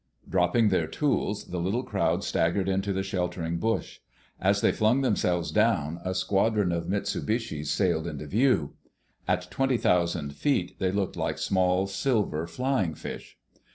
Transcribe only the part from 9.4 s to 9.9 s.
twenty